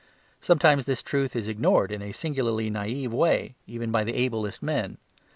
[0.41, 4.97] Sometimes this truth is ignored in a singularly naive way, even by the ablest men.